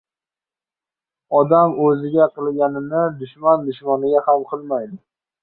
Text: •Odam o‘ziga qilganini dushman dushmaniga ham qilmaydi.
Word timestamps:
•Odam 1.39 1.75
o‘ziga 1.89 2.27
qilganini 2.39 3.03
dushman 3.21 3.69
dushmaniga 3.69 4.27
ham 4.31 4.43
qilmaydi. 4.55 5.01